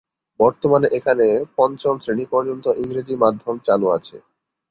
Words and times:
বর্তমানে 0.39 0.87
এখানে 0.97 1.27
পঞ্চম 1.57 1.95
শ্রেণী 1.99 2.25
পর্যন্ত 2.33 2.65
ইংরেজি 2.83 3.15
মাধ্যম 3.23 3.55
চালু 3.67 3.87
আছে। 3.97 4.15